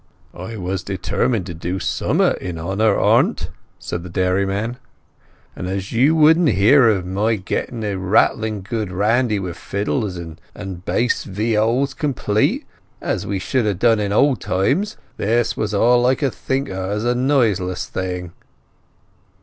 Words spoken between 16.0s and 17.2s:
I could think o' as a